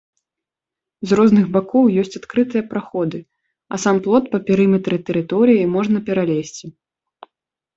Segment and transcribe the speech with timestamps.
[1.09, 3.19] З розных бакоў ёсць адкрытыя праходы,
[3.75, 6.65] а сам плот па перыметры тэрыторыі можна пералезці.